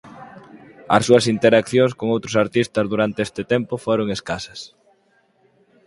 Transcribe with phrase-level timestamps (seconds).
[0.95, 4.59] As súas interaccións con outros artistas durante este tempo foron escasas.